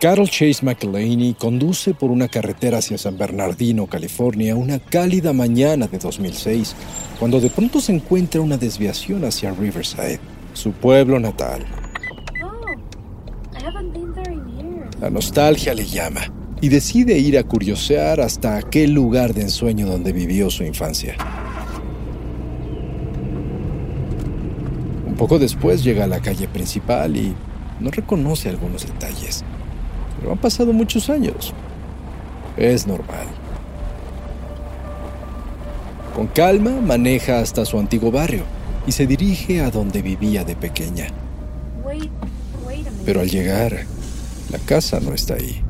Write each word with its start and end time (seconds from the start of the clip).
Carol 0.00 0.28
Chase 0.28 0.64
McElhaney 0.64 1.34
conduce 1.34 1.92
por 1.92 2.12
una 2.12 2.28
carretera 2.28 2.78
hacia 2.78 2.96
San 2.96 3.18
Bernardino, 3.18 3.88
California, 3.88 4.54
una 4.54 4.78
cálida 4.78 5.32
mañana 5.32 5.88
de 5.88 5.98
2006, 5.98 6.76
cuando 7.18 7.40
de 7.40 7.50
pronto 7.50 7.80
se 7.80 7.94
encuentra 7.94 8.40
una 8.40 8.56
desviación 8.56 9.24
hacia 9.24 9.50
Riverside, 9.50 10.20
su 10.52 10.70
pueblo 10.70 11.18
natal. 11.18 11.66
La 15.00 15.10
nostalgia 15.10 15.74
le 15.74 15.84
llama 15.84 16.20
y 16.60 16.68
decide 16.68 17.18
ir 17.18 17.36
a 17.36 17.42
curiosear 17.42 18.20
hasta 18.20 18.56
aquel 18.56 18.92
lugar 18.92 19.34
de 19.34 19.42
ensueño 19.42 19.88
donde 19.88 20.12
vivió 20.12 20.48
su 20.48 20.62
infancia. 20.62 21.16
Un 25.04 25.16
poco 25.16 25.40
después 25.40 25.82
llega 25.82 26.04
a 26.04 26.08
la 26.08 26.20
calle 26.20 26.46
principal 26.46 27.16
y 27.16 27.34
no 27.80 27.90
reconoce 27.90 28.48
algunos 28.48 28.86
detalles 28.86 29.44
pero 30.18 30.32
han 30.32 30.38
pasado 30.38 30.72
muchos 30.72 31.10
años. 31.10 31.52
Es 32.56 32.86
normal. 32.86 33.26
Con 36.14 36.26
calma 36.26 36.80
maneja 36.80 37.38
hasta 37.38 37.64
su 37.64 37.78
antiguo 37.78 38.10
barrio 38.10 38.42
y 38.86 38.92
se 38.92 39.06
dirige 39.06 39.60
a 39.60 39.70
donde 39.70 40.02
vivía 40.02 40.44
de 40.44 40.56
pequeña. 40.56 41.06
Pero 43.04 43.20
al 43.20 43.30
llegar, 43.30 43.84
la 44.50 44.58
casa 44.58 44.98
no 45.00 45.12
está 45.12 45.34
ahí. 45.34 45.62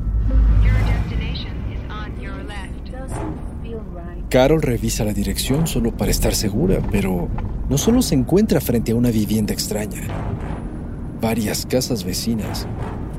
Carol 4.29 4.61
revisa 4.61 5.03
la 5.03 5.13
dirección 5.13 5.67
solo 5.67 5.91
para 5.95 6.11
estar 6.11 6.35
segura, 6.35 6.81
pero 6.91 7.27
no 7.69 7.77
solo 7.77 8.01
se 8.01 8.15
encuentra 8.15 8.61
frente 8.61 8.91
a 8.91 8.95
una 8.95 9.09
vivienda 9.09 9.53
extraña. 9.53 10.01
Varias 11.21 11.65
casas 11.65 12.03
vecinas 12.03 12.67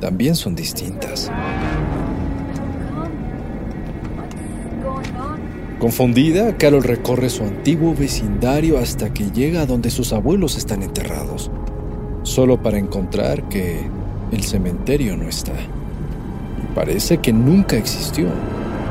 también 0.00 0.34
son 0.34 0.54
distintas. 0.54 1.30
Confundida, 5.78 6.58
Carol 6.58 6.82
recorre 6.82 7.30
su 7.30 7.42
antiguo 7.42 7.94
vecindario 7.94 8.78
hasta 8.78 9.14
que 9.14 9.30
llega 9.30 9.62
a 9.62 9.66
donde 9.66 9.90
sus 9.90 10.12
abuelos 10.12 10.58
están 10.58 10.82
enterrados, 10.82 11.50
solo 12.22 12.62
para 12.62 12.78
encontrar 12.78 13.48
que 13.48 13.80
el 14.30 14.42
cementerio 14.42 15.16
no 15.16 15.28
está. 15.28 15.52
Y 15.52 16.74
parece 16.74 17.18
que 17.18 17.32
nunca 17.32 17.76
existió. 17.76 18.28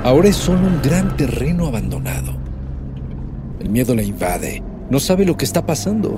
Ahora 0.03 0.29
es 0.29 0.35
solo 0.35 0.61
un 0.65 0.81
gran 0.81 1.15
terreno 1.15 1.67
abandonado. 1.67 2.33
El 3.59 3.69
miedo 3.69 3.93
la 3.93 4.01
invade. 4.01 4.63
No 4.89 4.99
sabe 4.99 5.25
lo 5.25 5.37
que 5.37 5.45
está 5.45 5.65
pasando. 5.65 6.17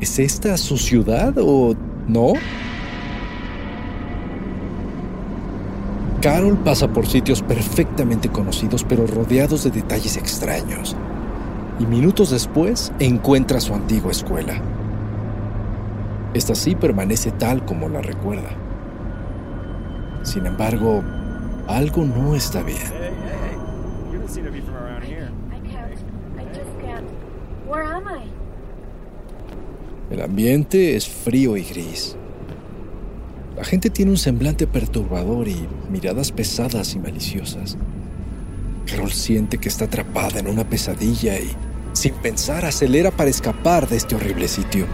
¿Es 0.00 0.18
esta 0.18 0.56
su 0.56 0.78
ciudad 0.78 1.34
o 1.38 1.76
no? 2.08 2.32
Carol 6.22 6.56
pasa 6.56 6.86
por 6.86 7.08
sitios 7.08 7.42
perfectamente 7.42 8.28
conocidos 8.28 8.86
pero 8.88 9.08
rodeados 9.08 9.64
de 9.64 9.72
detalles 9.72 10.16
extraños. 10.16 10.96
Y 11.80 11.86
minutos 11.86 12.30
después 12.30 12.92
encuentra 13.00 13.60
su 13.60 13.74
antigua 13.74 14.12
escuela. 14.12 14.62
Esta 16.32 16.54
sí 16.54 16.76
permanece 16.76 17.32
tal 17.32 17.64
como 17.64 17.88
la 17.88 18.02
recuerda. 18.02 18.50
Sin 20.22 20.46
embargo, 20.46 21.02
algo 21.66 22.04
no 22.04 22.36
está 22.36 22.62
bien. 22.62 22.78
El 30.08 30.22
ambiente 30.22 30.94
es 30.94 31.08
frío 31.08 31.56
y 31.56 31.64
gris. 31.64 32.16
La 33.56 33.64
gente 33.64 33.90
tiene 33.90 34.10
un 34.10 34.16
semblante 34.16 34.66
perturbador 34.66 35.46
y 35.46 35.68
miradas 35.90 36.32
pesadas 36.32 36.94
y 36.94 36.98
maliciosas. 36.98 37.76
Carol 38.86 39.12
siente 39.12 39.58
que 39.58 39.68
está 39.68 39.84
atrapada 39.84 40.40
en 40.40 40.46
una 40.46 40.64
pesadilla 40.64 41.38
y, 41.38 41.54
sin 41.92 42.14
pensar, 42.14 42.64
acelera 42.64 43.10
para 43.10 43.28
escapar 43.28 43.88
de 43.88 43.96
este 43.96 44.14
horrible 44.14 44.48
sitio. 44.48 44.86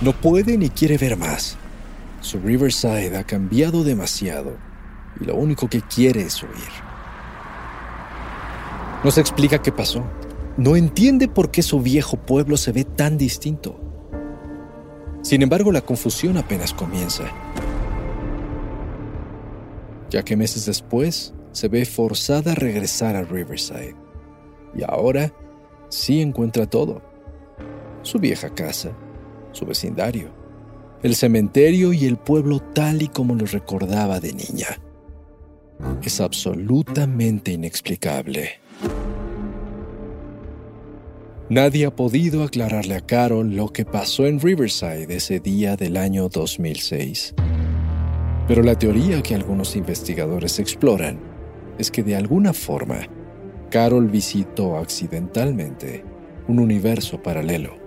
No 0.00 0.12
puede 0.12 0.56
ni 0.56 0.70
quiere 0.70 0.96
ver 0.96 1.18
más. 1.18 1.58
Su 2.22 2.38
Riverside 2.40 3.16
ha 3.18 3.24
cambiado 3.24 3.84
demasiado 3.84 4.56
y 5.20 5.24
lo 5.24 5.34
único 5.36 5.68
que 5.68 5.82
quiere 5.82 6.22
es 6.22 6.42
huir. 6.42 6.50
No 9.04 9.10
se 9.10 9.20
explica 9.20 9.60
qué 9.60 9.70
pasó. 9.70 10.02
No 10.56 10.76
entiende 10.76 11.28
por 11.28 11.50
qué 11.50 11.62
su 11.62 11.80
viejo 11.80 12.16
pueblo 12.16 12.56
se 12.56 12.72
ve 12.72 12.84
tan 12.84 13.18
distinto. 13.18 13.89
Sin 15.22 15.42
embargo, 15.42 15.70
la 15.70 15.82
confusión 15.82 16.38
apenas 16.38 16.72
comienza, 16.72 17.24
ya 20.08 20.22
que 20.24 20.36
meses 20.36 20.66
después 20.66 21.34
se 21.52 21.68
ve 21.68 21.84
forzada 21.84 22.52
a 22.52 22.54
regresar 22.54 23.16
a 23.16 23.22
Riverside. 23.22 23.94
Y 24.74 24.82
ahora 24.82 25.32
sí 25.88 26.20
encuentra 26.20 26.66
todo. 26.66 27.02
Su 28.02 28.18
vieja 28.18 28.50
casa, 28.50 28.92
su 29.52 29.66
vecindario, 29.66 30.30
el 31.02 31.14
cementerio 31.14 31.92
y 31.92 32.06
el 32.06 32.16
pueblo 32.16 32.60
tal 32.60 33.02
y 33.02 33.08
como 33.08 33.34
lo 33.34 33.46
recordaba 33.46 34.20
de 34.20 34.32
niña. 34.32 34.68
Es 36.02 36.20
absolutamente 36.20 37.52
inexplicable. 37.52 38.60
Nadie 41.50 41.84
ha 41.84 41.90
podido 41.90 42.44
aclararle 42.44 42.94
a 42.94 43.00
Carol 43.00 43.56
lo 43.56 43.72
que 43.72 43.84
pasó 43.84 44.24
en 44.24 44.38
Riverside 44.38 45.12
ese 45.12 45.40
día 45.40 45.74
del 45.74 45.96
año 45.96 46.28
2006. 46.28 47.34
Pero 48.46 48.62
la 48.62 48.78
teoría 48.78 49.20
que 49.20 49.34
algunos 49.34 49.74
investigadores 49.74 50.60
exploran 50.60 51.18
es 51.76 51.90
que 51.90 52.04
de 52.04 52.14
alguna 52.14 52.52
forma 52.52 53.00
Carol 53.68 54.08
visitó 54.08 54.76
accidentalmente 54.76 56.04
un 56.46 56.60
universo 56.60 57.20
paralelo. 57.20 57.79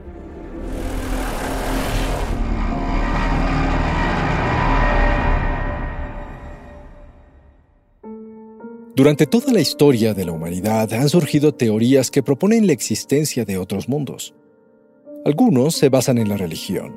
Durante 8.96 9.26
toda 9.26 9.52
la 9.52 9.60
historia 9.60 10.14
de 10.14 10.24
la 10.24 10.34
humanidad 10.34 10.94
han 10.94 11.10
surgido 11.10 11.56
teorías 11.56 12.12
que 12.12 12.22
proponen 12.22 12.68
la 12.68 12.74
existencia 12.74 13.44
de 13.44 13.58
otros 13.58 13.90
mundos. 13.90 14.36
Algunos 15.26 15.74
se 15.74 15.90
basan 15.90 16.20
en 16.20 16.30
la 16.30 16.38
religión, 16.38 16.96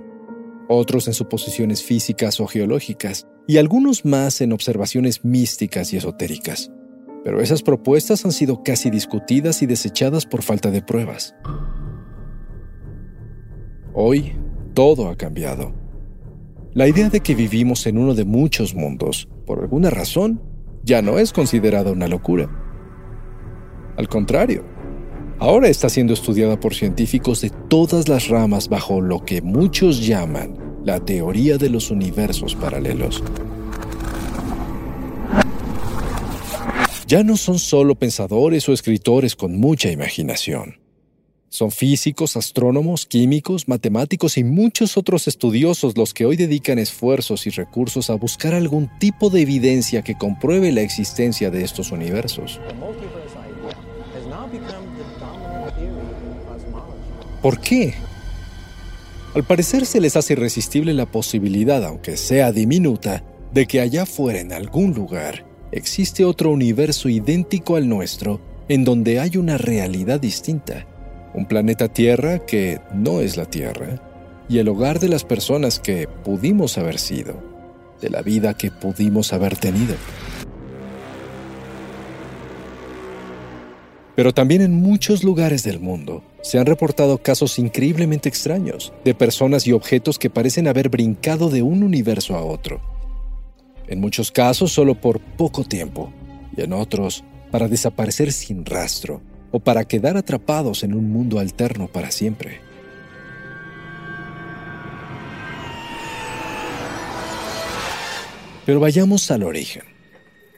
otros 0.68 1.06
en 1.08 1.14
suposiciones 1.14 1.82
físicas 1.82 2.38
o 2.38 2.46
geológicas, 2.46 3.26
y 3.46 3.56
algunos 3.56 4.04
más 4.04 4.42
en 4.42 4.52
observaciones 4.52 5.24
místicas 5.24 5.94
y 5.94 5.96
esotéricas. 5.96 6.70
Pero 7.24 7.40
esas 7.40 7.62
propuestas 7.62 8.26
han 8.26 8.32
sido 8.32 8.62
casi 8.62 8.90
discutidas 8.90 9.62
y 9.62 9.66
desechadas 9.66 10.26
por 10.26 10.42
falta 10.42 10.70
de 10.70 10.82
pruebas. 10.82 11.34
Hoy, 13.94 14.34
todo 14.74 15.08
ha 15.08 15.16
cambiado. 15.16 15.72
La 16.74 16.88
idea 16.88 17.08
de 17.08 17.20
que 17.20 17.34
vivimos 17.34 17.86
en 17.86 17.96
uno 17.96 18.12
de 18.12 18.26
muchos 18.26 18.74
mundos, 18.74 19.28
por 19.46 19.60
alguna 19.60 19.88
razón, 19.88 20.42
ya 20.86 21.02
no 21.02 21.18
es 21.18 21.32
considerada 21.32 21.90
una 21.90 22.06
locura. 22.06 22.48
Al 23.96 24.08
contrario, 24.08 24.64
ahora 25.38 25.68
está 25.68 25.88
siendo 25.88 26.14
estudiada 26.14 26.60
por 26.60 26.74
científicos 26.74 27.40
de 27.40 27.50
todas 27.50 28.08
las 28.08 28.28
ramas 28.28 28.68
bajo 28.68 29.00
lo 29.00 29.24
que 29.24 29.42
muchos 29.42 30.06
llaman 30.06 30.56
la 30.84 31.00
teoría 31.00 31.58
de 31.58 31.70
los 31.70 31.90
universos 31.90 32.54
paralelos. 32.54 33.22
Ya 37.08 37.24
no 37.24 37.36
son 37.36 37.58
solo 37.58 37.96
pensadores 37.96 38.68
o 38.68 38.72
escritores 38.72 39.34
con 39.34 39.58
mucha 39.58 39.90
imaginación. 39.90 40.85
Son 41.56 41.70
físicos, 41.70 42.36
astrónomos, 42.36 43.06
químicos, 43.06 43.66
matemáticos 43.66 44.36
y 44.36 44.44
muchos 44.44 44.98
otros 44.98 45.26
estudiosos 45.26 45.96
los 45.96 46.12
que 46.12 46.26
hoy 46.26 46.36
dedican 46.36 46.78
esfuerzos 46.78 47.46
y 47.46 47.50
recursos 47.50 48.10
a 48.10 48.14
buscar 48.14 48.52
algún 48.52 48.90
tipo 48.98 49.30
de 49.30 49.40
evidencia 49.40 50.02
que 50.02 50.18
compruebe 50.18 50.70
la 50.70 50.82
existencia 50.82 51.50
de 51.50 51.64
estos 51.64 51.92
universos. 51.92 52.60
¿Por 57.40 57.58
qué? 57.58 57.94
Al 59.34 59.44
parecer 59.44 59.86
se 59.86 60.02
les 60.02 60.14
hace 60.14 60.34
irresistible 60.34 60.92
la 60.92 61.06
posibilidad, 61.06 61.82
aunque 61.86 62.18
sea 62.18 62.52
diminuta, 62.52 63.24
de 63.54 63.64
que 63.64 63.80
allá 63.80 64.04
fuera 64.04 64.40
en 64.40 64.52
algún 64.52 64.92
lugar 64.92 65.46
existe 65.72 66.22
otro 66.26 66.50
universo 66.50 67.08
idéntico 67.08 67.76
al 67.76 67.88
nuestro 67.88 68.42
en 68.68 68.84
donde 68.84 69.20
hay 69.20 69.38
una 69.38 69.56
realidad 69.56 70.20
distinta. 70.20 70.86
Un 71.36 71.44
planeta 71.44 71.88
Tierra 71.88 72.38
que 72.38 72.80
no 72.94 73.20
es 73.20 73.36
la 73.36 73.44
Tierra 73.44 74.00
y 74.48 74.56
el 74.56 74.68
hogar 74.68 75.00
de 75.00 75.10
las 75.10 75.22
personas 75.22 75.78
que 75.78 76.08
pudimos 76.08 76.78
haber 76.78 76.98
sido, 76.98 77.34
de 78.00 78.08
la 78.08 78.22
vida 78.22 78.54
que 78.54 78.70
pudimos 78.70 79.34
haber 79.34 79.54
tenido. 79.54 79.94
Pero 84.14 84.32
también 84.32 84.62
en 84.62 84.72
muchos 84.72 85.22
lugares 85.22 85.62
del 85.62 85.78
mundo 85.78 86.24
se 86.40 86.58
han 86.58 86.64
reportado 86.64 87.18
casos 87.18 87.58
increíblemente 87.58 88.30
extraños 88.30 88.94
de 89.04 89.14
personas 89.14 89.66
y 89.66 89.72
objetos 89.72 90.18
que 90.18 90.30
parecen 90.30 90.66
haber 90.68 90.88
brincado 90.88 91.50
de 91.50 91.60
un 91.60 91.82
universo 91.82 92.34
a 92.34 92.42
otro. 92.42 92.80
En 93.88 94.00
muchos 94.00 94.32
casos 94.32 94.72
solo 94.72 94.98
por 94.98 95.20
poco 95.20 95.64
tiempo 95.64 96.10
y 96.56 96.62
en 96.62 96.72
otros 96.72 97.24
para 97.50 97.68
desaparecer 97.68 98.32
sin 98.32 98.64
rastro 98.64 99.20
o 99.50 99.60
para 99.60 99.84
quedar 99.84 100.16
atrapados 100.16 100.82
en 100.82 100.94
un 100.94 101.10
mundo 101.10 101.38
alterno 101.38 101.88
para 101.88 102.10
siempre. 102.10 102.60
Pero 108.64 108.80
vayamos 108.80 109.30
al 109.30 109.44
origen. 109.44 109.84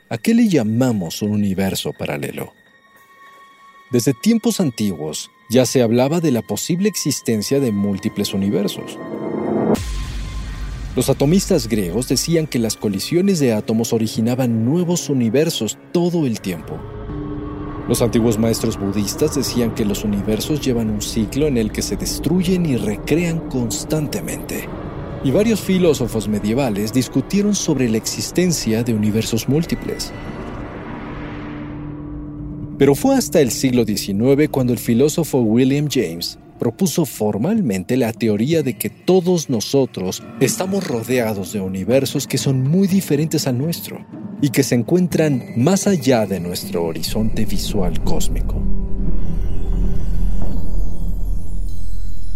¿A 0.09 0.17
qué 0.17 0.33
le 0.33 0.49
llamamos 0.49 1.21
un 1.21 1.33
universo 1.33 1.93
paralelo? 1.93 2.55
Desde 3.91 4.15
tiempos 4.15 4.61
antiguos 4.61 5.31
ya 5.51 5.67
se 5.67 5.83
hablaba 5.83 6.21
de 6.21 6.31
la 6.31 6.43
posible 6.43 6.89
existencia 6.89 7.61
de 7.61 7.73
múltiples 7.73 8.33
universos. 8.33 8.99
Los 10.97 11.09
atomistas 11.11 11.69
griegos 11.69 12.09
decían 12.09 12.47
que 12.47 12.59
las 12.59 12.77
colisiones 12.77 13.39
de 13.39 13.53
átomos 13.53 13.93
originaban 13.93 14.65
nuevos 14.65 15.09
universos 15.11 15.79
todo 15.93 16.27
el 16.27 16.41
tiempo. 16.41 16.98
Los 17.89 18.03
antiguos 18.03 18.39
maestros 18.39 18.79
budistas 18.79 19.35
decían 19.35 19.75
que 19.75 19.87
los 19.87 20.05
universos 20.05 20.61
llevan 20.61 20.91
un 20.91 21.01
ciclo 21.01 21.47
en 21.47 21.57
el 21.57 21.73
que 21.73 21.81
se 21.81 21.97
destruyen 21.97 22.67
y 22.67 22.77
recrean 22.77 23.49
constantemente. 23.49 24.69
Y 25.25 25.31
varios 25.31 25.63
filósofos 25.63 26.29
medievales 26.29 26.93
discutieron 26.93 27.55
sobre 27.55 27.89
la 27.89 27.97
existencia 27.97 28.85
de 28.85 28.93
universos 28.93 29.49
múltiples. 29.49 30.13
Pero 32.77 32.95
fue 32.95 33.17
hasta 33.17 33.41
el 33.41 33.51
siglo 33.51 33.85
XIX 33.87 34.51
cuando 34.51 34.75
el 34.75 34.79
filósofo 34.79 35.39
William 35.41 35.89
James 35.91 36.39
propuso 36.59 37.07
formalmente 37.07 37.97
la 37.97 38.13
teoría 38.13 38.63
de 38.63 38.75
que 38.77 38.91
todos 38.91 39.49
nosotros 39.49 40.23
estamos 40.41 40.87
rodeados 40.87 41.53
de 41.53 41.61
universos 41.61 42.27
que 42.27 42.39
son 42.39 42.63
muy 42.63 42.89
diferentes 42.89 43.47
al 43.47 43.59
nuestro 43.59 44.05
y 44.41 44.51
que 44.51 44.63
se 44.63 44.75
encuentran 44.75 45.43
más 45.57 45.87
allá 45.87 46.27
de 46.27 46.41
nuestro 46.41 46.85
horizonte 46.85 47.45
visual 47.45 48.03
cósmico. 48.05 48.63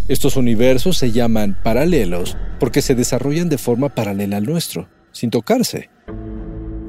Estos 0.07 0.35
universos 0.35 0.97
se 0.97 1.11
llaman 1.11 1.57
paralelos 1.63 2.37
porque 2.59 2.81
se 2.81 2.95
desarrollan 2.95 3.49
de 3.49 3.57
forma 3.57 3.89
paralela 3.89 4.37
al 4.37 4.45
nuestro, 4.45 4.89
sin 5.11 5.29
tocarse. 5.29 5.89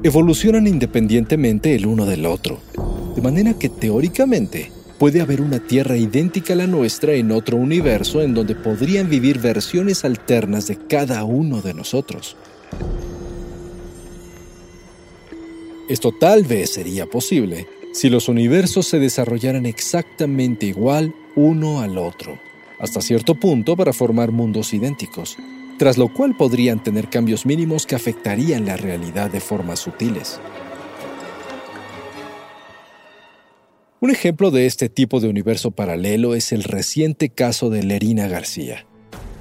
Evolucionan 0.03 0.67
independientemente 0.67 1.75
el 1.75 1.85
uno 1.85 2.05
del 2.05 2.25
otro 2.25 2.59
de 3.15 3.21
manera 3.21 3.53
que 3.53 3.69
teóricamente 3.69 4.71
puede 4.97 5.21
haber 5.21 5.41
una 5.41 5.59
Tierra 5.59 5.97
idéntica 5.97 6.53
a 6.53 6.57
la 6.57 6.67
nuestra 6.67 7.13
en 7.13 7.31
otro 7.31 7.57
universo 7.57 8.21
en 8.21 8.33
donde 8.33 8.55
podrían 8.55 9.09
vivir 9.09 9.39
versiones 9.39 10.05
alternas 10.05 10.67
de 10.67 10.77
cada 10.77 11.23
uno 11.23 11.61
de 11.61 11.73
nosotros. 11.73 12.35
Esto 15.87 16.11
tal 16.11 16.43
vez 16.43 16.71
sería 16.71 17.05
posible 17.05 17.67
si 17.93 18.09
los 18.09 18.27
universos 18.27 18.87
se 18.87 18.99
desarrollaran 18.99 19.65
exactamente 19.65 20.65
igual 20.65 21.13
uno 21.35 21.81
al 21.81 21.97
otro, 21.97 22.39
hasta 22.79 23.01
cierto 23.01 23.35
punto 23.35 23.77
para 23.77 23.93
formar 23.93 24.31
mundos 24.31 24.73
idénticos, 24.73 25.37
tras 25.77 25.97
lo 25.97 26.11
cual 26.11 26.35
podrían 26.35 26.83
tener 26.83 27.09
cambios 27.09 27.45
mínimos 27.45 27.85
que 27.85 27.95
afectarían 27.95 28.65
la 28.65 28.77
realidad 28.77 29.29
de 29.29 29.39
formas 29.39 29.79
sutiles. 29.79 30.39
Un 34.05 34.11
ejemplo 34.11 34.51
de 34.51 34.67
este 34.67 34.87
tipo 34.87 35.19
de 35.19 35.27
universo 35.27 35.71
paralelo 35.71 36.35
es 36.35 36.51
el 36.51 36.63
reciente 36.63 37.29
caso 37.29 37.71
de 37.71 37.81
Lerina 37.81 38.27
García, 38.27 38.85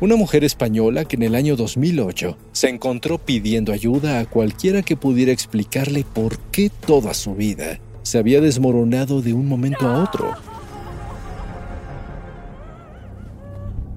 una 0.01 0.17
mujer 0.17 0.43
española 0.43 1.05
que 1.05 1.17
en 1.17 1.23
el 1.23 1.35
año 1.35 1.55
2008 1.55 2.39
se 2.53 2.71
encontró 2.71 3.19
pidiendo 3.19 3.75
ayuda 3.75 4.21
a 4.21 4.25
cualquiera 4.25 4.81
que 4.81 4.97
pudiera 4.97 5.33
explicarle 5.33 6.07
por 6.11 6.39
qué 6.51 6.71
toda 6.71 7.13
su 7.13 7.35
vida 7.35 7.79
se 8.05 8.17
había 8.17 8.41
desmoronado 8.41 9.21
de 9.21 9.35
un 9.35 9.49
momento 9.49 9.87
a 9.87 10.03
otro. 10.03 10.33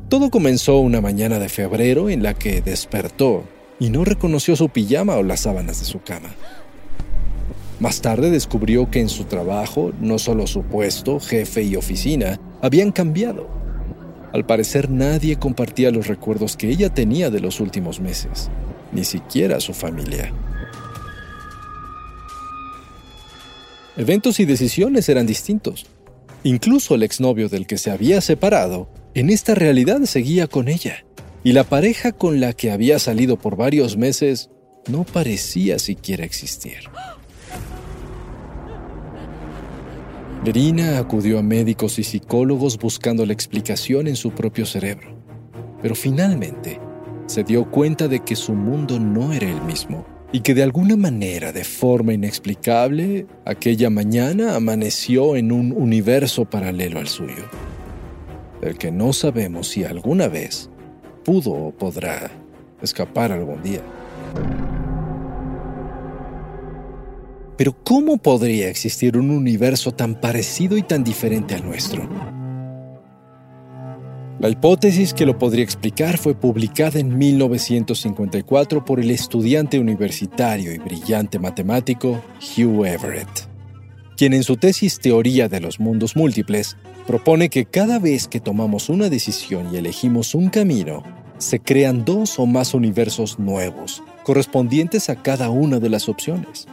Todo 0.10 0.30
comenzó 0.30 0.80
una 0.80 1.00
mañana 1.00 1.40
de 1.40 1.48
febrero 1.48 2.10
en 2.10 2.24
la 2.24 2.34
que 2.34 2.62
despertó 2.62 3.46
y 3.80 3.90
no 3.90 4.04
reconoció 4.04 4.58
su 4.58 4.68
pijama 4.68 5.16
o 5.16 5.24
las 5.24 5.40
sábanas 5.40 5.80
de 5.80 5.86
su 5.86 6.02
cama. 6.02 6.36
Más 7.80 8.02
tarde 8.02 8.32
descubrió 8.32 8.90
que 8.90 9.02
en 9.02 9.10
su 9.10 9.26
trabajo 9.26 9.94
no 10.02 10.18
solo 10.18 10.48
su 10.48 10.64
puesto, 10.64 11.20
jefe 11.20 11.62
y 11.64 11.76
oficina 11.76 12.40
habían 12.62 12.92
cambiado. 12.92 13.48
Al 14.34 14.46
parecer 14.46 14.90
nadie 14.90 15.38
compartía 15.38 15.92
los 15.92 16.08
recuerdos 16.08 16.58
que 16.58 16.70
ella 16.70 16.90
tenía 16.90 17.30
de 17.30 17.40
los 17.40 17.60
últimos 17.60 18.00
meses, 18.00 18.50
ni 18.92 19.04
siquiera 19.04 19.60
su 19.60 19.74
familia. 19.74 20.34
Eventos 23.96 24.40
y 24.40 24.46
decisiones 24.46 25.08
eran 25.10 25.26
distintos. 25.26 25.86
Incluso 26.44 26.96
el 26.96 27.04
exnovio 27.04 27.50
del 27.50 27.68
que 27.68 27.78
se 27.78 27.92
había 27.92 28.22
separado, 28.22 28.90
en 29.14 29.30
esta 29.30 29.56
realidad 29.56 30.02
seguía 30.04 30.48
con 30.48 30.68
ella, 30.68 31.06
y 31.44 31.54
la 31.54 31.64
pareja 31.64 32.12
con 32.12 32.40
la 32.40 32.54
que 32.54 32.72
había 32.72 33.00
salido 33.00 33.38
por 33.38 33.56
varios 33.56 33.98
meses 33.98 34.50
no 34.88 35.04
parecía 35.04 35.80
siquiera 35.80 36.26
existir. 36.26 36.90
Verina 40.44 40.98
acudió 41.00 41.40
a 41.40 41.44
médicos 41.44 42.00
y 42.00 42.04
psicólogos 42.04 42.78
buscando 42.78 43.26
la 43.26 43.34
explicación 43.34 44.08
en 44.08 44.16
su 44.16 44.32
propio 44.32 44.66
cerebro, 44.66 45.10
pero 45.82 45.96
finalmente 45.96 46.80
se 47.26 47.44
dio 47.44 47.70
cuenta 47.70 48.08
de 48.08 48.22
que 48.22 48.36
su 48.36 48.54
mundo 48.54 49.00
no 49.00 49.34
era 49.34 49.50
el 49.50 49.62
mismo 49.62 50.06
y 50.32 50.42
que 50.42 50.54
de 50.54 50.64
alguna 50.64 50.96
manera, 50.96 51.52
de 51.52 51.64
forma 51.64 52.14
inexplicable, 52.14 53.26
aquella 53.46 53.90
mañana 53.90 54.56
amaneció 54.56 55.36
en 55.36 55.52
un 55.52 55.74
universo 55.74 56.46
paralelo 56.46 57.00
al 57.00 57.08
suyo, 57.08 57.46
del 58.62 58.78
que 58.78 58.92
no 58.92 59.14
sabemos 59.14 59.70
si 59.70 59.84
alguna 59.84 60.28
vez 60.28 60.70
pudo 61.26 61.52
o 61.52 61.72
podrá 61.72 62.32
escapar 62.82 63.32
algún 63.32 63.62
día. 63.64 63.82
Pero 67.58 67.76
¿cómo 67.84 68.18
podría 68.18 68.70
existir 68.70 69.18
un 69.18 69.32
universo 69.32 69.92
tan 69.92 70.22
parecido 70.22 70.78
y 70.78 70.84
tan 70.84 71.04
diferente 71.04 71.56
al 71.56 71.66
nuestro? 71.66 72.08
La 74.40 74.50
hipótesis 74.50 75.16
que 75.16 75.26
lo 75.26 75.40
podría 75.40 75.64
explicar 75.64 76.20
fue 76.20 76.36
publicada 76.36 77.00
en 77.00 77.18
1954 77.18 78.86
por 78.86 79.00
el 79.00 79.10
estudiante 79.10 79.80
universitario 79.80 80.72
y 80.72 80.78
brillante 80.78 81.40
matemático 81.40 82.22
Hugh 82.40 82.86
Everett, 82.86 83.50
quien 84.16 84.36
en 84.36 84.44
su 84.44 84.58
tesis 84.58 85.00
Teoría 85.00 85.50
de 85.50 85.60
los 85.60 85.80
Mundos 85.80 86.16
Múltiples 86.16 86.78
propone 87.08 87.50
que 87.50 87.66
cada 87.66 87.98
vez 87.98 88.28
que 88.28 88.40
tomamos 88.40 88.90
una 88.90 89.10
decisión 89.10 89.74
y 89.74 89.78
elegimos 89.78 90.36
un 90.36 90.50
camino, 90.50 91.02
se 91.40 91.60
crean 91.60 92.06
dos 92.06 92.38
o 92.38 92.46
más 92.46 92.76
universos 92.76 93.40
nuevos, 93.40 94.04
correspondientes 94.24 95.10
a 95.10 95.16
cada 95.24 95.50
una 95.50 95.80
de 95.80 95.90
las 95.90 96.10
opciones. 96.10 96.68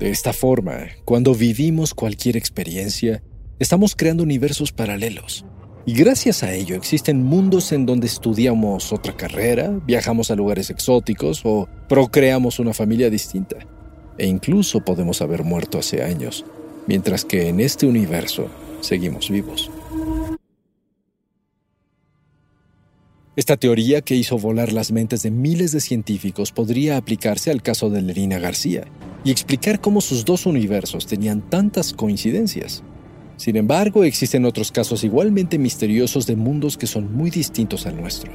De 0.00 0.08
esta 0.08 0.32
forma, 0.32 0.86
cuando 1.04 1.34
vivimos 1.34 1.92
cualquier 1.92 2.38
experiencia, 2.38 3.22
estamos 3.58 3.94
creando 3.94 4.22
universos 4.22 4.72
paralelos. 4.72 5.44
Y 5.84 5.92
gracias 5.92 6.42
a 6.42 6.54
ello 6.54 6.74
existen 6.74 7.22
mundos 7.22 7.70
en 7.70 7.84
donde 7.84 8.06
estudiamos 8.06 8.94
otra 8.94 9.14
carrera, 9.14 9.78
viajamos 9.86 10.30
a 10.30 10.36
lugares 10.36 10.70
exóticos 10.70 11.42
o 11.44 11.68
procreamos 11.86 12.58
una 12.58 12.72
familia 12.72 13.10
distinta. 13.10 13.56
E 14.16 14.26
incluso 14.26 14.80
podemos 14.80 15.20
haber 15.20 15.44
muerto 15.44 15.78
hace 15.78 16.02
años, 16.02 16.46
mientras 16.86 17.26
que 17.26 17.48
en 17.48 17.60
este 17.60 17.84
universo 17.84 18.48
seguimos 18.80 19.28
vivos. 19.28 19.70
Esta 23.40 23.56
teoría 23.56 24.02
que 24.02 24.16
hizo 24.16 24.36
volar 24.36 24.70
las 24.70 24.92
mentes 24.92 25.22
de 25.22 25.30
miles 25.30 25.72
de 25.72 25.80
científicos 25.80 26.52
podría 26.52 26.98
aplicarse 26.98 27.50
al 27.50 27.62
caso 27.62 27.88
de 27.88 28.02
Lerina 28.02 28.38
García 28.38 28.84
y 29.24 29.30
explicar 29.30 29.80
cómo 29.80 30.02
sus 30.02 30.26
dos 30.26 30.44
universos 30.44 31.06
tenían 31.06 31.40
tantas 31.40 31.94
coincidencias. 31.94 32.82
Sin 33.38 33.56
embargo, 33.56 34.04
existen 34.04 34.44
otros 34.44 34.70
casos 34.70 35.04
igualmente 35.04 35.56
misteriosos 35.56 36.26
de 36.26 36.36
mundos 36.36 36.76
que 36.76 36.86
son 36.86 37.14
muy 37.14 37.30
distintos 37.30 37.86
al 37.86 37.96
nuestro. 37.96 38.30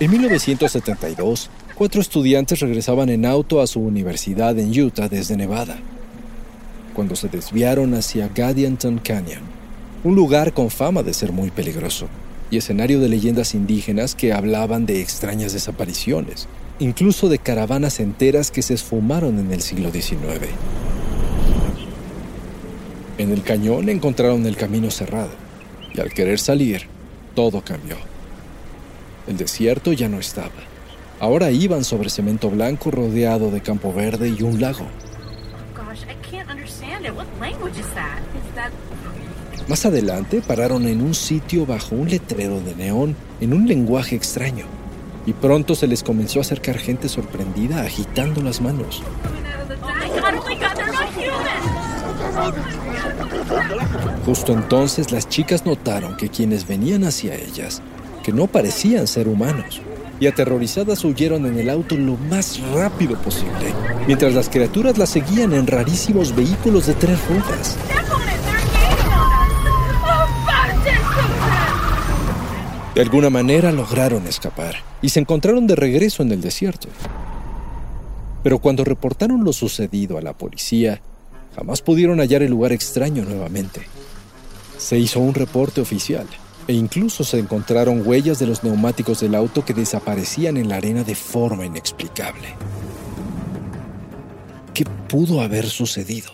En 0.00 0.10
1972, 0.10 1.50
cuatro 1.76 2.00
estudiantes 2.00 2.58
regresaban 2.58 3.10
en 3.10 3.26
auto 3.26 3.60
a 3.60 3.68
su 3.68 3.78
universidad 3.78 4.58
en 4.58 4.76
Utah 4.76 5.08
desde 5.08 5.36
Nevada, 5.36 5.78
cuando 6.94 7.14
se 7.14 7.28
desviaron 7.28 7.94
hacia 7.94 8.26
Gadianton 8.26 8.98
Canyon, 8.98 9.62
un 10.04 10.14
lugar 10.14 10.52
con 10.52 10.70
fama 10.70 11.02
de 11.02 11.14
ser 11.14 11.32
muy 11.32 11.50
peligroso 11.50 12.08
y 12.50 12.58
escenario 12.58 13.00
de 13.00 13.08
leyendas 13.08 13.54
indígenas 13.54 14.14
que 14.14 14.34
hablaban 14.34 14.84
de 14.84 15.00
extrañas 15.00 15.54
desapariciones, 15.54 16.46
incluso 16.78 17.30
de 17.30 17.38
caravanas 17.38 18.00
enteras 18.00 18.50
que 18.50 18.60
se 18.60 18.74
esfumaron 18.74 19.38
en 19.38 19.50
el 19.50 19.62
siglo 19.62 19.90
XIX. 19.90 20.18
En 23.16 23.32
el 23.32 23.42
cañón 23.42 23.88
encontraron 23.88 24.44
el 24.44 24.56
camino 24.56 24.90
cerrado 24.90 25.30
y 25.94 26.00
al 26.00 26.12
querer 26.12 26.38
salir, 26.38 26.82
todo 27.34 27.62
cambió. 27.62 27.96
El 29.26 29.38
desierto 29.38 29.94
ya 29.94 30.10
no 30.10 30.18
estaba. 30.18 30.50
Ahora 31.18 31.50
iban 31.50 31.82
sobre 31.82 32.10
cemento 32.10 32.50
blanco 32.50 32.90
rodeado 32.90 33.50
de 33.50 33.62
campo 33.62 33.92
verde 33.94 34.28
y 34.28 34.42
un 34.42 34.60
lago. 34.60 34.86
Más 39.68 39.86
adelante 39.86 40.42
pararon 40.46 40.86
en 40.86 41.00
un 41.00 41.14
sitio 41.14 41.64
bajo 41.64 41.94
un 41.94 42.10
letrero 42.10 42.60
de 42.60 42.74
neón 42.74 43.16
en 43.40 43.54
un 43.54 43.66
lenguaje 43.66 44.14
extraño 44.14 44.66
y 45.26 45.32
pronto 45.32 45.74
se 45.74 45.86
les 45.86 46.02
comenzó 46.02 46.38
a 46.38 46.42
acercar 46.42 46.76
gente 46.76 47.08
sorprendida 47.08 47.80
agitando 47.80 48.42
las 48.42 48.60
manos. 48.60 49.02
Justo 54.26 54.52
entonces 54.52 55.12
las 55.12 55.28
chicas 55.28 55.64
notaron 55.64 56.16
que 56.16 56.28
quienes 56.28 56.66
venían 56.66 57.04
hacia 57.04 57.34
ellas, 57.34 57.80
que 58.22 58.32
no 58.32 58.46
parecían 58.46 59.06
ser 59.06 59.28
humanos, 59.28 59.80
y 60.20 60.26
aterrorizadas 60.26 61.04
huyeron 61.04 61.46
en 61.46 61.58
el 61.58 61.70
auto 61.70 61.96
lo 61.96 62.16
más 62.16 62.60
rápido 62.74 63.16
posible, 63.16 63.74
mientras 64.06 64.34
las 64.34 64.48
criaturas 64.48 64.98
las 64.98 65.10
seguían 65.10 65.54
en 65.54 65.66
rarísimos 65.66 66.34
vehículos 66.34 66.86
de 66.86 66.94
tres 66.94 67.18
ruedas. 67.28 67.76
De 72.94 73.00
alguna 73.00 73.28
manera 73.28 73.72
lograron 73.72 74.24
escapar 74.28 74.76
y 75.02 75.08
se 75.08 75.18
encontraron 75.18 75.66
de 75.66 75.74
regreso 75.74 76.22
en 76.22 76.30
el 76.30 76.40
desierto. 76.40 76.86
Pero 78.44 78.60
cuando 78.60 78.84
reportaron 78.84 79.42
lo 79.42 79.52
sucedido 79.52 80.16
a 80.16 80.22
la 80.22 80.38
policía, 80.38 81.02
jamás 81.56 81.82
pudieron 81.82 82.20
hallar 82.20 82.42
el 82.42 82.52
lugar 82.52 82.70
extraño 82.70 83.24
nuevamente. 83.24 83.82
Se 84.78 84.96
hizo 84.96 85.18
un 85.18 85.34
reporte 85.34 85.80
oficial 85.80 86.26
e 86.68 86.72
incluso 86.72 87.24
se 87.24 87.40
encontraron 87.40 88.06
huellas 88.06 88.38
de 88.38 88.46
los 88.46 88.62
neumáticos 88.62 89.20
del 89.20 89.34
auto 89.34 89.64
que 89.64 89.74
desaparecían 89.74 90.56
en 90.56 90.68
la 90.68 90.76
arena 90.76 91.02
de 91.02 91.16
forma 91.16 91.66
inexplicable. 91.66 92.54
¿Qué 94.72 94.84
pudo 95.08 95.40
haber 95.40 95.66
sucedido? 95.66 96.30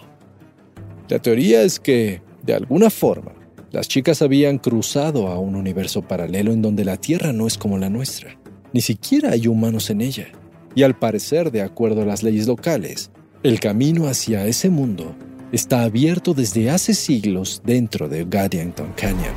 La 1.08 1.20
teoría 1.20 1.62
es 1.62 1.80
que, 1.80 2.20
de 2.42 2.54
alguna 2.54 2.90
forma, 2.90 3.32
las 3.72 3.86
chicas 3.86 4.20
habían 4.20 4.58
cruzado 4.58 5.28
a 5.28 5.38
un 5.38 5.54
universo 5.54 6.02
paralelo 6.02 6.52
en 6.52 6.60
donde 6.60 6.84
la 6.84 6.96
Tierra 6.96 7.32
no 7.32 7.46
es 7.46 7.56
como 7.56 7.78
la 7.78 7.88
nuestra. 7.88 8.36
Ni 8.72 8.80
siquiera 8.80 9.30
hay 9.30 9.46
humanos 9.46 9.90
en 9.90 10.00
ella. 10.00 10.26
Y 10.74 10.82
al 10.82 10.98
parecer, 10.98 11.52
de 11.52 11.62
acuerdo 11.62 12.02
a 12.02 12.04
las 12.04 12.24
leyes 12.24 12.48
locales, 12.48 13.12
el 13.44 13.60
camino 13.60 14.08
hacia 14.08 14.46
ese 14.46 14.70
mundo 14.70 15.14
está 15.52 15.82
abierto 15.82 16.34
desde 16.34 16.68
hace 16.70 16.94
siglos 16.94 17.62
dentro 17.64 18.08
de 18.08 18.24
Gadianton 18.24 18.92
Canyon. 18.96 19.34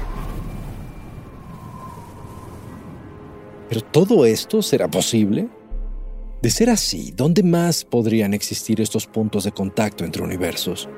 ¿Pero 3.70 3.82
todo 3.82 4.26
esto 4.26 4.64
será 4.64 4.88
posible? 4.88 5.48
De 6.42 6.50
ser 6.50 6.72
así, 6.72 7.14
¿dónde 7.16 7.44
más 7.44 7.86
podrían 7.86 8.34
existir 8.34 8.82
estos 8.82 9.06
puntos 9.06 9.44
de 9.44 9.52
contacto 9.52 10.04
entre 10.06 10.24
universos? 10.24 10.90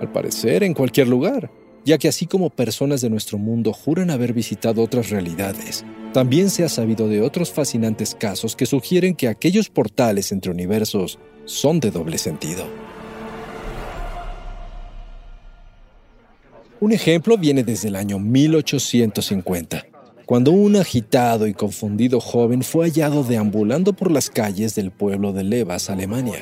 Al 0.00 0.12
parecer, 0.12 0.62
en 0.62 0.74
cualquier 0.74 1.08
lugar 1.08 1.50
ya 1.84 1.98
que 1.98 2.08
así 2.08 2.26
como 2.26 2.50
personas 2.50 3.00
de 3.00 3.10
nuestro 3.10 3.38
mundo 3.38 3.72
juran 3.72 4.10
haber 4.10 4.32
visitado 4.32 4.82
otras 4.82 5.10
realidades, 5.10 5.84
también 6.12 6.48
se 6.48 6.64
ha 6.64 6.68
sabido 6.68 7.08
de 7.08 7.20
otros 7.20 7.50
fascinantes 7.50 8.14
casos 8.14 8.56
que 8.56 8.66
sugieren 8.66 9.14
que 9.14 9.28
aquellos 9.28 9.68
portales 9.68 10.32
entre 10.32 10.50
universos 10.50 11.18
son 11.44 11.80
de 11.80 11.90
doble 11.90 12.18
sentido. 12.18 12.64
Un 16.80 16.92
ejemplo 16.92 17.36
viene 17.36 17.62
desde 17.62 17.88
el 17.88 17.96
año 17.96 18.18
1850, 18.18 19.86
cuando 20.26 20.52
un 20.52 20.76
agitado 20.76 21.46
y 21.46 21.54
confundido 21.54 22.20
joven 22.20 22.62
fue 22.62 22.86
hallado 22.86 23.24
deambulando 23.24 23.92
por 23.92 24.10
las 24.10 24.30
calles 24.30 24.74
del 24.74 24.90
pueblo 24.90 25.32
de 25.32 25.44
Levas, 25.44 25.90
Alemania. 25.90 26.40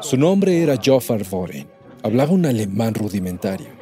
Su 0.00 0.16
nombre 0.16 0.62
era 0.62 0.78
Joffar 0.82 1.24
Voren. 1.24 1.66
Hablaba 2.02 2.32
un 2.32 2.46
alemán 2.46 2.94
rudimentario 2.94 3.81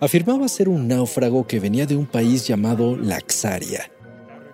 Afirmaba 0.00 0.48
ser 0.48 0.68
un 0.68 0.88
náufrago 0.88 1.46
que 1.46 1.60
venía 1.60 1.86
de 1.86 1.96
un 1.96 2.06
país 2.06 2.46
llamado 2.46 2.96
Laxaria. 2.96 3.90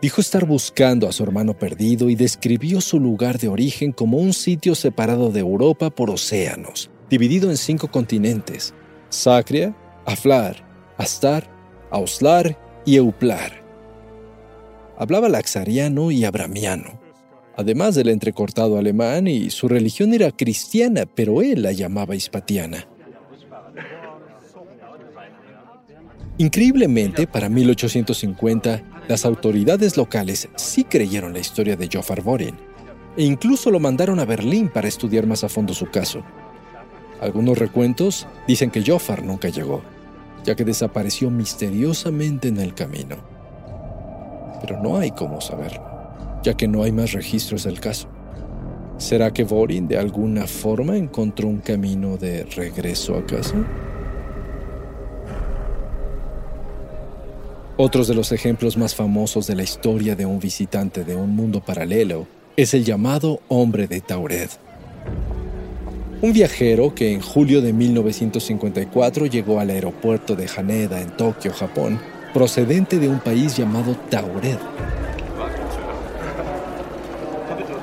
Dijo 0.02 0.20
estar 0.20 0.44
buscando 0.44 1.08
a 1.08 1.12
su 1.12 1.22
hermano 1.22 1.56
perdido 1.56 2.10
y 2.10 2.16
describió 2.16 2.80
su 2.80 3.00
lugar 3.00 3.38
de 3.38 3.48
origen 3.48 3.92
como 3.92 4.18
un 4.18 4.32
sitio 4.32 4.75
separado 4.75 5.30
de 5.30 5.40
Europa 5.40 5.90
por 5.90 6.10
océanos, 6.10 6.90
dividido 7.08 7.50
en 7.50 7.56
cinco 7.56 7.88
continentes: 7.88 8.75
Sacria, 9.08 9.75
Aflar, 10.04 10.66
Astar, 10.98 11.48
Auslar 11.90 12.58
y 12.84 12.96
Euplar. 12.96 13.64
Hablaba 14.98 15.28
laxariano 15.28 16.10
y 16.10 16.25
abramiano, 16.25 17.00
además 17.56 17.94
del 17.94 18.08
entrecortado 18.08 18.78
alemán, 18.78 19.28
y 19.28 19.50
su 19.50 19.68
religión 19.68 20.12
era 20.12 20.30
cristiana, 20.30 21.04
pero 21.06 21.40
él 21.42 21.62
la 21.62 21.72
llamaba 21.72 22.14
hispatiana. 22.14 22.88
Increíblemente, 26.38 27.26
para 27.26 27.48
1850, 27.48 28.82
las 29.08 29.24
autoridades 29.24 29.96
locales 29.96 30.50
sí 30.56 30.84
creyeron 30.84 31.32
la 31.32 31.38
historia 31.38 31.76
de 31.76 31.88
Joffar 31.90 32.20
Borin 32.20 32.54
e 33.16 33.24
incluso 33.24 33.70
lo 33.70 33.80
mandaron 33.80 34.20
a 34.20 34.26
Berlín 34.26 34.68
para 34.68 34.86
estudiar 34.86 35.26
más 35.26 35.44
a 35.44 35.48
fondo 35.48 35.72
su 35.72 35.90
caso. 35.90 36.22
Algunos 37.22 37.56
recuentos 37.56 38.26
dicen 38.46 38.70
que 38.70 38.84
Joffar 38.84 39.24
nunca 39.24 39.48
llegó, 39.48 39.80
ya 40.44 40.54
que 40.54 40.66
desapareció 40.66 41.30
misteriosamente 41.30 42.48
en 42.48 42.58
el 42.58 42.74
camino. 42.74 43.16
Pero 44.60 44.82
no 44.82 44.98
hay 44.98 45.12
cómo 45.12 45.40
saberlo, 45.40 45.82
ya 46.42 46.54
que 46.54 46.68
no 46.68 46.82
hay 46.82 46.92
más 46.92 47.12
registros 47.12 47.64
del 47.64 47.80
caso. 47.80 48.08
¿Será 48.98 49.32
que 49.32 49.44
Borin 49.44 49.88
de 49.88 49.96
alguna 49.96 50.46
forma 50.46 50.98
encontró 50.98 51.48
un 51.48 51.60
camino 51.60 52.18
de 52.18 52.44
regreso 52.44 53.16
a 53.16 53.24
casa? 53.24 53.54
Otros 57.78 58.09
de 58.09 58.14
los 58.14 58.33
ejemplos 58.33 58.78
más 58.78 58.95
famosos 58.95 59.47
de 59.47 59.54
la 59.54 59.62
historia 59.62 60.16
de 60.16 60.25
un 60.25 60.40
visitante 60.40 61.04
de 61.04 61.14
un 61.14 61.37
mundo 61.37 61.61
paralelo 61.61 62.26
es 62.56 62.73
el 62.73 62.87
llamado 62.87 63.40
hombre 63.49 63.87
de 63.87 64.00
Tauret. 64.00 64.49
Un 66.23 66.33
viajero 66.33 66.95
que 66.95 67.12
en 67.12 67.21
julio 67.21 67.61
de 67.61 67.75
1954 67.75 69.26
llegó 69.26 69.61
al 69.61 69.68
aeropuerto 69.68 70.35
de 70.35 70.49
Haneda 70.56 71.02
en 71.02 71.14
Tokio, 71.18 71.52
Japón, 71.52 72.00
procedente 72.33 72.99
de 72.99 73.11
un 73.11 73.21
país 73.21 73.59
llamado 73.59 73.95
Tauret. 74.09 74.59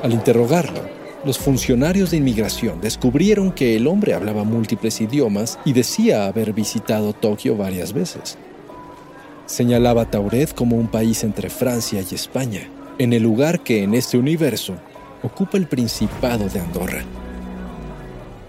Al 0.02 0.12
interrogarlo, 0.12 0.82
los 1.24 1.38
funcionarios 1.38 2.10
de 2.10 2.18
inmigración 2.18 2.82
descubrieron 2.82 3.52
que 3.52 3.76
el 3.76 3.86
hombre 3.86 4.16
hablaba 4.16 4.44
múltiples 4.44 5.00
idiomas 5.02 5.60
y 5.66 5.74
decía 5.74 6.26
haber 6.26 6.52
visitado 6.52 7.14
Tokio 7.14 7.56
varias 7.56 7.94
veces. 7.94 8.40
Señalaba 9.46 10.06
Tauret 10.06 10.54
como 10.54 10.78
un 10.78 10.88
país 10.88 11.24
entre 11.24 11.50
Francia 11.50 12.02
y 12.10 12.16
España, 12.16 12.70
en 12.98 13.12
el 13.14 13.24
lugar 13.24 13.60
que 13.60 13.84
en 13.84 13.94
este 13.94 14.18
universo 14.18 14.76
ocupa 15.22 15.58
el 15.58 15.68
Principado 15.68 16.48
de 16.48 16.60
Andorra. 16.60 17.04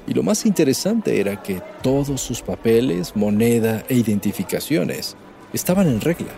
Y 0.06 0.14
lo 0.14 0.22
más 0.22 0.46
interesante 0.46 1.18
era 1.18 1.42
que 1.42 1.60
todos 1.82 2.20
sus 2.20 2.42
papeles, 2.42 3.16
moneda 3.16 3.82
e 3.88 3.94
identificaciones 3.94 5.16
estaban 5.52 5.88
en 5.88 6.00
regla, 6.00 6.32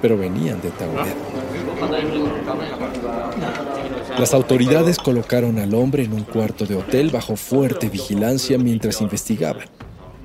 pero 0.00 0.16
venían 0.16 0.60
de 0.60 0.70
Tauret. 0.70 1.14
Las 4.18 4.34
autoridades 4.34 4.98
colocaron 4.98 5.58
al 5.58 5.74
hombre 5.74 6.04
en 6.04 6.12
un 6.12 6.24
cuarto 6.24 6.66
de 6.66 6.74
hotel 6.74 7.10
bajo 7.10 7.36
fuerte 7.36 7.88
vigilancia 7.88 8.58
mientras 8.58 9.00
investigaban, 9.00 9.66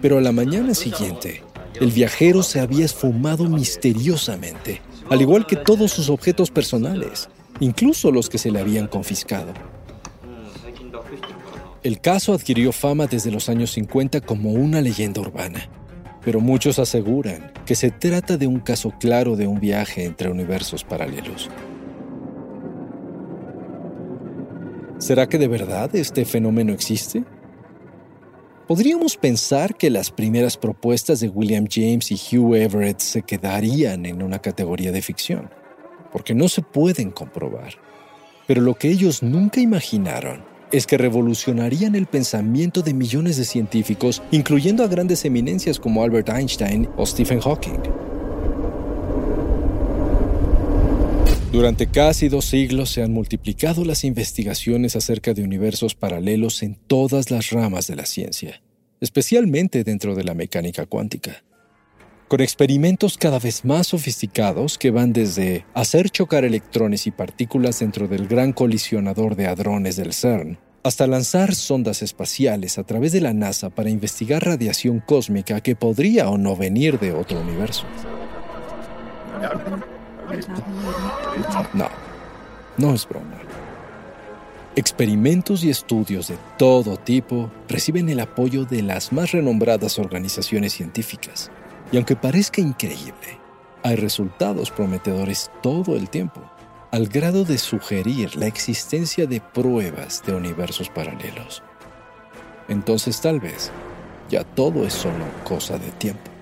pero 0.02 0.18
a 0.18 0.22
la 0.22 0.32
mañana 0.32 0.74
siguiente 0.74 1.44
el 1.80 1.92
viajero 1.92 2.44
se 2.44 2.60
había 2.60 2.86
esfumado 2.86 3.46
misteriosamente, 3.46 4.82
al 5.10 5.22
igual 5.22 5.46
que 5.46 5.56
todos 5.56 5.92
sus 5.92 6.10
objetos 6.10 6.52
personales, 6.52 7.30
incluso 7.60 8.12
los 8.12 8.30
que 8.30 8.38
se 8.38 8.52
le 8.52 8.60
habían 8.60 8.88
confiscado. 8.88 9.54
El 11.84 12.02
caso 12.02 12.34
adquirió 12.34 12.72
fama 12.72 13.08
desde 13.08 13.32
los 13.32 13.50
años 13.50 13.72
50 13.72 14.22
como 14.22 14.52
una 14.52 14.82
leyenda 14.82 15.22
urbana, 15.22 15.70
pero 16.24 16.42
muchos 16.42 16.80
aseguran 16.80 17.54
que 17.66 17.76
se 17.76 17.92
trata 17.92 18.38
de 18.38 18.48
un 18.48 18.60
caso 18.60 18.94
claro 19.00 19.36
de 19.36 19.48
un 19.48 19.60
viaje 19.60 20.04
entre 20.04 20.30
universos 20.30 20.84
paralelos. 20.84 21.50
¿Será 24.98 25.30
que 25.30 25.38
de 25.38 25.48
verdad 25.48 25.96
este 25.96 26.26
fenómeno 26.26 26.74
existe? 26.74 27.24
Podríamos 28.68 29.16
pensar 29.16 29.78
que 29.78 29.90
las 29.90 30.12
primeras 30.12 30.58
propuestas 30.58 31.22
de 31.22 31.30
William 31.30 31.68
James 31.72 32.12
y 32.12 32.16
Hugh 32.16 32.54
Everett 32.54 33.00
se 33.00 33.22
quedarían 33.22 34.06
en 34.06 34.22
una 34.22 34.40
categoría 34.40 34.92
de 34.92 35.02
ficción, 35.02 35.50
porque 36.12 36.36
no 36.36 36.50
se 36.50 36.62
pueden 36.62 37.12
comprobar. 37.12 37.76
Pero 38.46 38.60
lo 38.60 38.74
que 38.74 38.90
ellos 38.90 39.24
nunca 39.24 39.62
imaginaron 39.62 40.44
es 40.74 40.86
que 40.86 40.98
revolucionarían 40.98 41.96
el 41.96 42.08
pensamiento 42.08 42.82
de 42.82 42.94
millones 42.94 43.38
de 43.38 43.46
científicos, 43.46 44.22
incluyendo 44.32 44.84
a 44.84 44.88
grandes 44.88 45.24
eminencias 45.24 45.80
como 45.80 46.04
Albert 46.04 46.28
Einstein 46.28 46.90
o 46.98 47.06
Stephen 47.06 47.40
Hawking. 47.40 48.07
Durante 51.52 51.88
casi 51.88 52.28
dos 52.28 52.46
siglos 52.46 52.90
se 52.90 53.02
han 53.02 53.14
multiplicado 53.14 53.86
las 53.86 54.04
investigaciones 54.04 54.98
acerca 54.98 55.34
de 55.34 55.44
universos 55.44 55.96
paralelos 55.96 56.62
en 56.62 56.76
todas 56.76 57.32
las 57.32 57.52
ramas 57.52 57.88
de 57.88 57.96
la 57.96 58.06
ciencia, 58.06 58.62
especialmente 59.00 59.86
dentro 59.86 60.14
de 60.14 60.26
la 60.26 60.34
mecánica 60.34 60.86
cuántica. 60.86 61.44
Con 62.28 62.42
experimentos 62.42 63.18
cada 63.18 63.40
vez 63.40 63.64
más 63.64 63.88
sofisticados 63.88 64.78
que 64.78 64.92
van 64.92 65.14
desde 65.14 65.66
hacer 65.74 66.10
chocar 66.10 66.44
electrones 66.44 67.08
y 67.08 67.12
partículas 67.12 67.80
dentro 67.80 68.10
del 68.10 68.28
gran 68.28 68.52
colisionador 68.52 69.38
de 69.38 69.48
hadrones 69.48 69.96
del 69.96 70.12
CERN, 70.12 70.60
hasta 70.84 71.08
lanzar 71.08 71.56
sondas 71.56 72.02
espaciales 72.02 72.78
a 72.78 72.84
través 72.84 73.14
de 73.14 73.22
la 73.22 73.34
NASA 73.34 73.70
para 73.70 73.90
investigar 73.90 74.46
radiación 74.46 75.00
cósmica 75.00 75.62
que 75.62 75.78
podría 75.78 76.30
o 76.30 76.38
no 76.38 76.58
venir 76.58 77.00
de 77.00 77.14
otro 77.14 77.40
universo. 77.40 77.86
No, 81.74 81.90
no 82.78 82.94
es 82.94 83.08
broma. 83.08 83.38
Experimentos 84.76 85.64
y 85.64 85.72
estudios 85.72 86.28
de 86.28 86.38
todo 86.58 86.98
tipo 86.98 87.50
reciben 87.68 88.10
el 88.10 88.20
apoyo 88.20 88.66
de 88.66 88.84
las 88.84 89.12
más 89.12 89.32
renombradas 89.32 89.98
organizaciones 89.98 90.74
científicas. 90.74 91.50
Y 91.92 91.98
aunque 91.98 92.16
parezca 92.16 92.62
increíble, 92.62 93.40
hay 93.84 93.96
resultados 93.96 94.70
prometedores 94.70 95.50
todo 95.64 95.96
el 95.96 96.10
tiempo, 96.10 96.42
al 96.92 97.08
grado 97.08 97.44
de 97.44 97.58
sugerir 97.58 98.36
la 98.36 98.48
existencia 98.48 99.26
de 99.26 99.42
pruebas 99.42 100.24
de 100.26 100.36
universos 100.36 100.90
paralelos. 100.90 101.64
Entonces 102.68 103.20
tal 103.20 103.40
vez 103.40 103.72
ya 104.30 104.44
todo 104.44 104.86
es 104.86 104.94
solo 104.94 105.26
cosa 105.44 105.78
de 105.78 105.90
tiempo. 105.92 106.37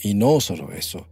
Y 0.00 0.14
no 0.14 0.40
solo 0.40 0.72
eso. 0.72 1.06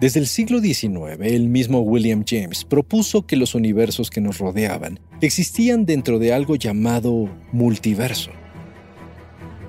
Desde 0.00 0.18
el 0.18 0.26
siglo 0.26 0.60
XIX, 0.60 1.20
el 1.20 1.48
mismo 1.48 1.80
William 1.80 2.24
James 2.26 2.64
propuso 2.64 3.24
que 3.24 3.36
los 3.36 3.54
universos 3.54 4.10
que 4.10 4.20
nos 4.20 4.38
rodeaban 4.38 4.98
existían 5.20 5.86
dentro 5.86 6.18
de 6.18 6.32
algo 6.32 6.56
llamado 6.56 7.28
multiverso. 7.52 8.32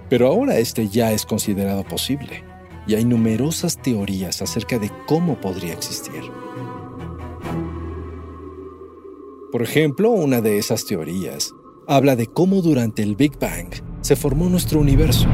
Pero 0.09 0.27
ahora 0.27 0.57
este 0.57 0.87
ya 0.87 1.11
es 1.11 1.25
considerado 1.25 1.83
posible, 1.83 2.43
y 2.87 2.95
hay 2.95 3.05
numerosas 3.05 3.79
teorías 3.79 4.41
acerca 4.41 4.79
de 4.79 4.89
cómo 5.05 5.39
podría 5.39 5.73
existir. 5.73 6.23
Por 9.51 9.61
ejemplo, 9.61 10.09
una 10.09 10.41
de 10.41 10.57
esas 10.57 10.83
teorías 10.85 11.53
habla 11.87 12.15
de 12.15 12.25
cómo 12.25 12.63
durante 12.63 13.03
el 13.03 13.15
Big 13.15 13.37
Bang 13.37 13.69
se 14.01 14.15
formó 14.15 14.49
nuestro 14.49 14.79
universo 14.79 15.27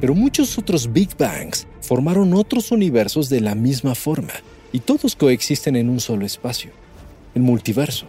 pero 0.00 0.14
muchos 0.14 0.58
otros 0.58 0.92
Big 0.92 1.16
Bangs 1.16 1.66
formaron 1.80 2.34
otros 2.34 2.70
universos 2.70 3.28
de 3.28 3.40
la 3.40 3.54
misma 3.54 3.94
forma, 3.94 4.32
y 4.72 4.80
todos 4.80 5.16
coexisten 5.16 5.76
en 5.76 5.88
un 5.88 6.00
solo 6.00 6.26
espacio, 6.26 6.70
el 7.34 7.42
multiverso. 7.42 8.06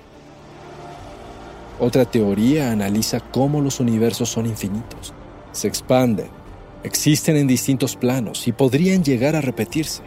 Otra 1.80 2.06
teoría 2.06 2.72
analiza 2.72 3.22
cómo 3.22 3.62
los 3.62 3.80
universos 3.80 4.30
son 4.30 4.46
infinitos, 4.46 5.14
se 5.52 5.68
expanden, 5.68 6.28
existen 6.84 7.38
en 7.38 7.48
distintos 7.48 7.96
planos 7.96 8.48
y 8.48 8.52
podrían 8.52 9.04
llegar 9.04 9.36
a 9.36 9.42
repetirse. 9.42 10.04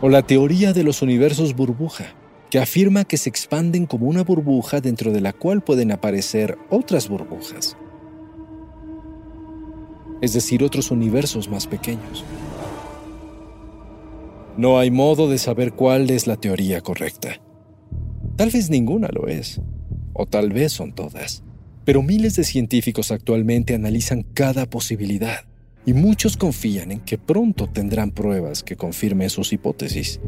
O 0.00 0.08
la 0.08 0.22
teoría 0.22 0.72
de 0.72 0.84
los 0.84 1.02
universos 1.02 1.54
burbuja, 1.54 2.14
que 2.50 2.58
afirma 2.58 3.04
que 3.04 3.18
se 3.18 3.28
expanden 3.28 3.84
como 3.84 4.06
una 4.06 4.24
burbuja 4.24 4.80
dentro 4.80 5.12
de 5.12 5.20
la 5.20 5.34
cual 5.34 5.60
pueden 5.60 5.92
aparecer 5.92 6.56
otras 6.70 7.08
burbujas 7.08 7.76
es 10.20 10.32
decir, 10.32 10.62
otros 10.62 10.90
universos 10.90 11.48
más 11.48 11.66
pequeños. 11.66 12.24
No 14.56 14.78
hay 14.78 14.90
modo 14.90 15.28
de 15.28 15.38
saber 15.38 15.72
cuál 15.72 16.10
es 16.10 16.26
la 16.26 16.36
teoría 16.36 16.80
correcta. 16.80 17.40
Tal 18.36 18.50
vez 18.50 18.70
ninguna 18.70 19.08
lo 19.12 19.28
es, 19.28 19.60
o 20.12 20.26
tal 20.26 20.52
vez 20.52 20.72
son 20.72 20.92
todas, 20.92 21.42
pero 21.84 22.02
miles 22.02 22.36
de 22.36 22.44
científicos 22.44 23.10
actualmente 23.12 23.74
analizan 23.74 24.22
cada 24.22 24.68
posibilidad 24.68 25.44
y 25.86 25.94
muchos 25.94 26.36
confían 26.36 26.92
en 26.92 27.00
que 27.00 27.18
pronto 27.18 27.66
tendrán 27.66 28.10
pruebas 28.10 28.62
que 28.62 28.76
confirmen 28.76 29.30
sus 29.30 29.52
hipótesis, 29.52 30.20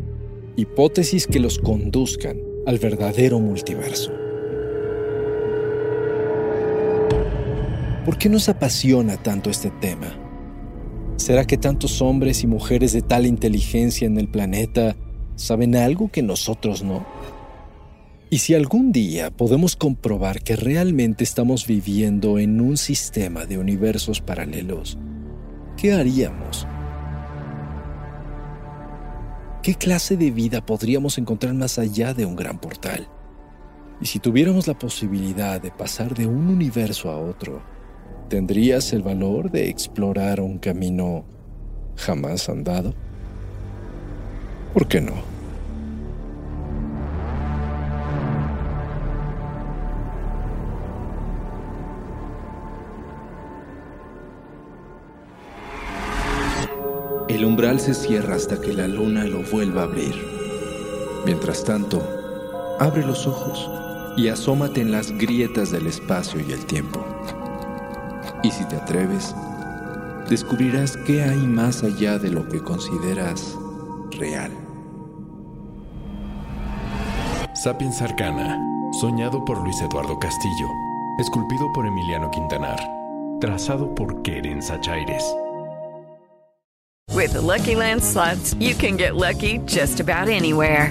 hipótesis 0.57 1.27
que 1.27 1.41
los 1.41 1.59
conduzcan 1.59 2.39
al 2.67 2.79
verdadero 2.79 3.41
multiverso. 3.41 4.20
¿Por 8.05 8.17
qué 8.17 8.31
nos 8.31 8.49
apasiona 8.49 9.19
tanto 9.19 9.51
este 9.51 9.71
tema? 9.71 10.07
¿Será 11.17 11.45
que 11.45 11.59
tantos 11.59 12.01
hombres 12.01 12.43
y 12.43 12.47
mujeres 12.47 12.95
de 12.95 13.03
tal 13.03 13.27
inteligencia 13.27 14.07
en 14.07 14.17
el 14.17 14.27
planeta 14.27 14.97
saben 15.37 15.77
algo 15.77 16.11
que 16.11 16.23
nosotros 16.23 16.83
no? 16.83 17.05
Y 18.31 18.39
si 18.39 18.55
algún 18.55 18.91
día 18.91 19.31
podemos 19.31 19.77
comprobar 19.77 20.41
que 20.43 20.57
realmente 20.57 21.25
estamos 21.25 21.67
viviendo 21.67 22.39
en 22.39 22.63
un 22.63 22.79
sistema 22.79 23.45
de 23.45 23.59
universos 23.59 24.23
paralelos, 24.23 24.97
¿qué 25.77 25.93
haríamos? 25.93 26.67
¿Qué 29.63 29.75
clase 29.75 30.17
de 30.17 30.31
vida 30.31 30.65
podríamos 30.65 31.19
encontrar 31.19 31.53
más 31.53 31.79
allá 31.79 32.15
de 32.15 32.25
un 32.25 32.35
gran 32.35 32.59
portal? 32.59 33.09
Y 34.01 34.07
si 34.07 34.21
tuviéramos 34.21 34.67
la 34.67 34.79
posibilidad 34.79 35.61
de 35.61 35.71
pasar 35.71 36.15
de 36.15 36.27
un 36.27 36.49
universo 36.49 37.11
a 37.11 37.19
otro, 37.19 37.63
¿Tendrías 38.31 38.93
el 38.93 39.03
valor 39.03 39.51
de 39.51 39.69
explorar 39.69 40.41
un 40.41 40.59
camino 40.59 41.25
jamás 41.97 42.49
andado? 42.49 42.95
¿Por 44.73 44.87
qué 44.87 45.01
no? 45.01 45.15
El 57.29 57.45
umbral 57.45 57.81
se 57.81 57.95
cierra 57.95 58.37
hasta 58.37 58.61
que 58.61 58.73
la 58.73 58.87
luna 58.87 59.25
lo 59.25 59.43
vuelva 59.43 59.81
a 59.81 59.85
abrir. 59.87 60.15
Mientras 61.27 61.65
tanto, 61.65 62.01
abre 62.79 63.05
los 63.05 63.27
ojos 63.27 63.69
y 64.17 64.29
asómate 64.29 64.83
en 64.83 64.93
las 64.93 65.11
grietas 65.11 65.73
del 65.73 65.89
espacio 65.89 66.41
y 66.49 66.53
el 66.53 66.65
tiempo. 66.67 67.05
Y 68.43 68.51
si 68.51 68.65
te 68.65 68.77
atreves, 68.77 69.35
descubrirás 70.29 70.97
qué 71.07 71.23
hay 71.23 71.39
más 71.39 71.83
allá 71.83 72.19
de 72.19 72.31
lo 72.31 72.49
que 72.49 72.61
consideras 72.61 73.57
real. 74.13 74.51
Sapiens 77.55 78.01
Arcana, 78.01 78.59
soñado 79.01 79.45
por 79.45 79.59
Luis 79.63 79.81
Eduardo 79.83 80.19
Castillo, 80.19 80.69
esculpido 81.19 81.71
por 81.75 81.85
Emiliano 81.85 82.31
Quintanar, 82.31 82.81
trazado 83.41 83.95
por 83.95 84.23
Keren 84.23 84.63
Sachaires. 84.63 85.25
With 87.13 87.33
the 87.33 87.41
Lucky 87.43 87.75
Land 87.75 88.03
slots, 88.03 88.55
you 88.55 88.75
can 88.75 88.97
get 88.97 89.17
lucky 89.17 89.59
just 89.67 90.01
about 90.01 90.29
anywhere. 90.29 90.91